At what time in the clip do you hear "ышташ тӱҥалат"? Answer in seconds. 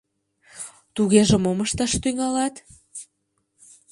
1.65-2.55